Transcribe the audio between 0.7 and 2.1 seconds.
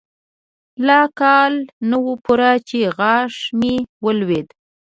لا کال نه و